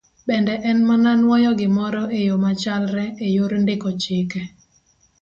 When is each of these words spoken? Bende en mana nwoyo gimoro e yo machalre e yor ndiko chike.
Bende 0.27 0.53
en 0.69 0.79
mana 0.89 1.11
nwoyo 1.19 1.51
gimoro 1.59 2.03
e 2.17 2.19
yo 2.27 2.35
machalre 2.43 3.05
e 3.25 3.27
yor 3.35 3.51
ndiko 3.63 3.89
chike. 4.01 4.41